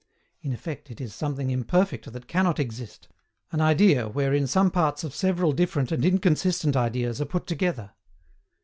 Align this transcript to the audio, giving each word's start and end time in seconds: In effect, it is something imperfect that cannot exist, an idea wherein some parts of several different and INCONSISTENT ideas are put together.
In 0.41 0.51
effect, 0.51 0.89
it 0.89 0.99
is 0.99 1.13
something 1.13 1.51
imperfect 1.51 2.11
that 2.11 2.27
cannot 2.27 2.59
exist, 2.59 3.07
an 3.51 3.61
idea 3.61 4.09
wherein 4.09 4.47
some 4.47 4.71
parts 4.71 5.03
of 5.03 5.13
several 5.13 5.51
different 5.51 5.91
and 5.91 6.03
INCONSISTENT 6.03 6.75
ideas 6.75 7.21
are 7.21 7.25
put 7.25 7.45
together. 7.45 7.91